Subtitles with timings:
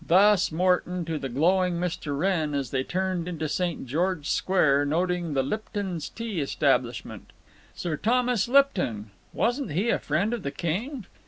[0.07, 2.17] Thus Morton, to the glowing Mr.
[2.17, 3.85] Wrenn, as they turned into St.
[3.85, 7.31] George's Square, noting the Lipton's Tea establishment.
[7.75, 11.05] Sir Thomas Lipton—wasn't he a friend of the king?